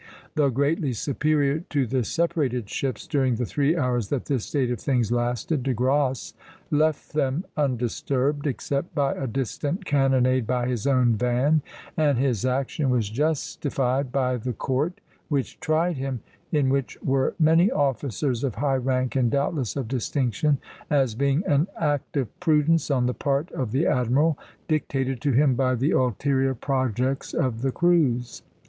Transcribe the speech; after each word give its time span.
Though 0.33 0.49
greatly 0.49 0.93
superior 0.93 1.59
to 1.69 1.85
the 1.85 2.03
separated 2.03 2.67
ships, 2.71 3.05
during 3.05 3.35
the 3.35 3.45
three 3.45 3.77
hours 3.77 4.07
that 4.09 4.25
this 4.25 4.45
state 4.45 4.71
of 4.71 4.79
things 4.79 5.11
lasted, 5.11 5.61
De 5.61 5.75
Grasse 5.75 6.33
left 6.71 7.13
them 7.13 7.45
undisturbed, 7.55 8.47
except 8.47 8.95
by 8.95 9.13
a 9.13 9.27
distant 9.27 9.85
cannonade 9.85 10.47
by 10.47 10.67
his 10.67 10.87
own 10.87 11.13
van; 11.17 11.61
and 11.95 12.17
his 12.17 12.45
action 12.47 12.89
was 12.89 13.11
justified 13.11 14.11
by 14.11 14.37
the 14.37 14.53
court 14.53 15.01
which 15.29 15.59
tried 15.59 15.97
him, 15.97 16.21
in 16.51 16.69
which 16.69 16.97
were 17.03 17.35
many 17.37 17.69
officers 17.69 18.43
of 18.43 18.55
high 18.55 18.77
rank 18.77 19.15
and 19.15 19.29
doubtless 19.29 19.75
of 19.75 19.87
distinction, 19.87 20.57
as 20.89 21.13
being 21.13 21.43
"an 21.45 21.67
act 21.79 22.17
of 22.17 22.39
prudence 22.39 22.89
on 22.89 23.05
the 23.05 23.13
part 23.13 23.51
of 23.51 23.71
the 23.71 23.85
admiral, 23.85 24.35
dictated 24.67 25.21
to 25.21 25.31
him 25.31 25.53
by 25.53 25.75
the 25.75 25.91
ulterior 25.91 26.55
projects 26.55 27.35
of 27.35 27.61
the 27.61 27.71
cruise." 27.71 28.41